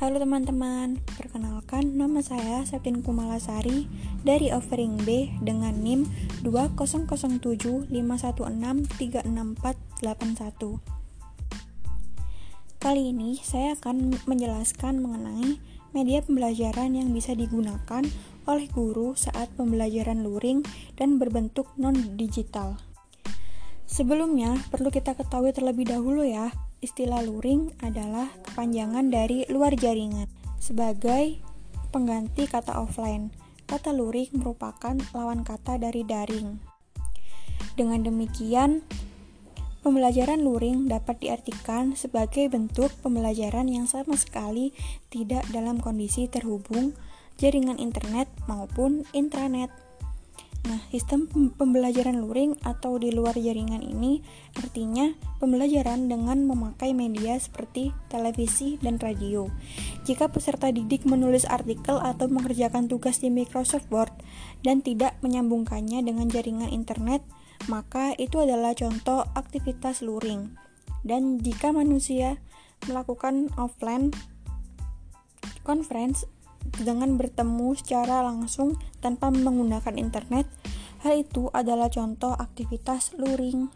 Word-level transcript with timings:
Halo 0.00 0.16
teman-teman, 0.16 0.96
perkenalkan 1.12 2.00
nama 2.00 2.24
saya 2.24 2.64
Septin 2.64 3.04
Kumalasari 3.04 3.84
dari 4.24 4.48
Offering 4.48 4.96
B 5.04 5.28
dengan 5.44 5.76
NIM 5.76 6.08
20075163481. 6.40 7.84
Kali 12.80 13.12
ini 13.12 13.36
saya 13.44 13.76
akan 13.76 14.16
menjelaskan 14.24 15.04
mengenai 15.04 15.60
media 15.92 16.24
pembelajaran 16.24 16.96
yang 16.96 17.12
bisa 17.12 17.36
digunakan 17.36 18.00
oleh 18.48 18.72
guru 18.72 19.12
saat 19.20 19.52
pembelajaran 19.52 20.24
luring 20.24 20.64
dan 20.96 21.20
berbentuk 21.20 21.68
non-digital. 21.76 22.80
Sebelumnya, 23.84 24.56
perlu 24.72 24.88
kita 24.88 25.12
ketahui 25.12 25.52
terlebih 25.52 25.92
dahulu 25.92 26.24
ya, 26.24 26.48
istilah 26.80 27.20
luring 27.24 27.72
adalah 27.84 28.28
kepanjangan 28.44 29.12
dari 29.12 29.44
luar 29.52 29.76
jaringan. 29.76 30.28
Sebagai 30.60 31.40
pengganti 31.92 32.48
kata 32.48 32.76
offline, 32.76 33.32
kata 33.68 33.92
luring 33.92 34.32
merupakan 34.36 34.96
lawan 35.12 35.44
kata 35.44 35.76
dari 35.76 36.04
daring. 36.04 36.60
Dengan 37.76 38.04
demikian, 38.04 38.84
pembelajaran 39.80 40.44
luring 40.44 40.88
dapat 40.88 41.20
diartikan 41.20 41.96
sebagai 41.96 42.52
bentuk 42.52 42.92
pembelajaran 43.00 43.68
yang 43.68 43.88
sama 43.88 44.16
sekali 44.16 44.76
tidak 45.08 45.44
dalam 45.52 45.80
kondisi 45.80 46.28
terhubung 46.28 46.92
jaringan 47.40 47.80
internet 47.80 48.28
maupun 48.44 49.08
intranet. 49.16 49.72
Nah, 50.60 50.76
sistem 50.92 51.24
pembelajaran 51.56 52.20
luring 52.20 52.52
atau 52.60 53.00
di 53.00 53.08
luar 53.08 53.32
jaringan 53.32 53.80
ini 53.80 54.20
artinya 54.60 55.16
pembelajaran 55.40 56.12
dengan 56.12 56.44
memakai 56.44 56.92
media 56.92 57.40
seperti 57.40 57.96
televisi 58.12 58.76
dan 58.84 59.00
radio. 59.00 59.48
Jika 60.04 60.28
peserta 60.28 60.68
didik 60.68 61.08
menulis 61.08 61.48
artikel 61.48 61.96
atau 61.96 62.28
mengerjakan 62.28 62.92
tugas 62.92 63.24
di 63.24 63.32
Microsoft 63.32 63.88
Word 63.88 64.12
dan 64.60 64.84
tidak 64.84 65.16
menyambungkannya 65.24 66.04
dengan 66.04 66.28
jaringan 66.28 66.68
internet, 66.68 67.24
maka 67.72 68.12
itu 68.20 68.44
adalah 68.44 68.76
contoh 68.76 69.24
aktivitas 69.32 70.04
luring. 70.04 70.60
Dan 71.00 71.40
jika 71.40 71.72
manusia 71.72 72.36
melakukan 72.84 73.48
offline 73.56 74.12
conference 75.64 76.28
dengan 76.80 77.16
bertemu 77.16 77.76
secara 77.76 78.24
langsung 78.24 78.76
tanpa 79.00 79.32
menggunakan 79.32 79.96
internet, 79.96 80.48
hal 81.04 81.20
itu 81.20 81.48
adalah 81.52 81.88
contoh 81.88 82.32
aktivitas 82.36 83.16
luring. 83.16 83.72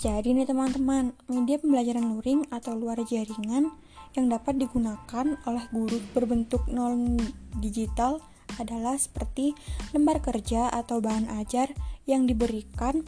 Jadi 0.00 0.32
nih 0.32 0.48
teman-teman, 0.48 1.12
media 1.28 1.60
pembelajaran 1.60 2.16
luring 2.16 2.48
atau 2.48 2.72
luar 2.72 3.04
jaringan 3.04 3.68
yang 4.16 4.26
dapat 4.32 4.56
digunakan 4.56 5.36
oleh 5.44 5.64
guru 5.70 6.00
berbentuk 6.16 6.64
non 6.72 7.20
digital 7.60 8.18
adalah 8.58 8.96
seperti 8.96 9.54
lembar 9.92 10.18
kerja 10.24 10.72
atau 10.72 10.98
bahan 10.98 11.30
ajar 11.38 11.70
yang 12.08 12.26
diberikan 12.26 13.06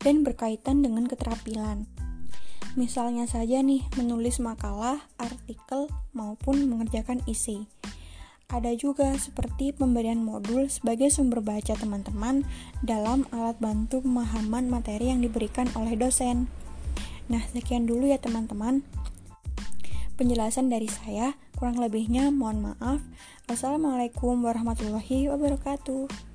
dan 0.00 0.24
berkaitan 0.24 0.80
dengan 0.80 1.04
keterampilan. 1.04 1.84
Misalnya 2.78 3.26
saja 3.26 3.60
nih, 3.60 3.82
menulis 3.98 4.38
makalah, 4.38 5.02
artikel, 5.18 5.90
maupun 6.20 6.68
mengerjakan 6.68 7.24
isi. 7.24 7.64
Ada 8.50 8.76
juga 8.76 9.16
seperti 9.16 9.72
pemberian 9.72 10.20
modul 10.20 10.68
sebagai 10.68 11.08
sumber 11.08 11.40
baca 11.40 11.72
teman-teman 11.72 12.44
dalam 12.84 13.24
alat 13.32 13.56
bantu 13.56 14.04
pemahaman 14.04 14.68
materi 14.68 15.08
yang 15.08 15.24
diberikan 15.24 15.70
oleh 15.78 15.96
dosen. 15.96 16.50
Nah, 17.30 17.40
sekian 17.54 17.88
dulu 17.88 18.10
ya 18.10 18.18
teman-teman. 18.18 18.82
Penjelasan 20.18 20.68
dari 20.68 20.90
saya, 20.90 21.38
kurang 21.56 21.78
lebihnya 21.78 22.28
mohon 22.34 22.60
maaf. 22.60 23.00
Wassalamualaikum 23.46 24.42
warahmatullahi 24.42 25.30
wabarakatuh. 25.30 26.29